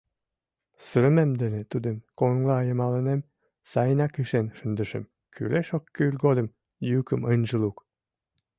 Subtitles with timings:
[0.85, 3.21] Сырымем дене тудым коҥла йымаланем
[3.71, 5.03] сайынак ишен шындышым:
[5.35, 6.47] кӱлеш-оккӱл годым
[6.89, 7.77] йӱкым ынже лук!